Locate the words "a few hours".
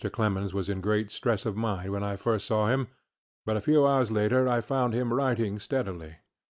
3.55-4.11